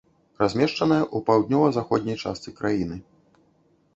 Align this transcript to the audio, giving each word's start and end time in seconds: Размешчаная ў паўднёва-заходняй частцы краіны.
Размешчаная 0.43 1.01
ў 1.01 1.17
паўднёва-заходняй 1.27 2.17
частцы 2.25 2.49
краіны. 2.61 2.97